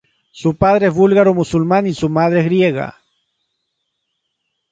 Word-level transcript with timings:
Su 0.31 0.57
padre 0.57 0.87
es 0.87 0.93
búlgaro 0.95 1.31
musulmán 1.35 1.85
y 1.85 1.93
su 1.93 2.09
madre 2.09 2.39
es 2.39 2.45
griega. 2.45 2.97